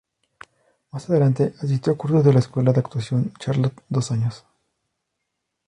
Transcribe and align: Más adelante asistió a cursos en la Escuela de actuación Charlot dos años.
Más 0.91 1.07
adelante 1.11 1.53
asistió 1.61 1.93
a 1.93 1.95
cursos 1.95 2.25
en 2.25 2.33
la 2.33 2.39
Escuela 2.39 2.73
de 2.73 2.79
actuación 2.79 3.31
Charlot 3.39 3.83
dos 3.87 4.09
años. 4.11 4.43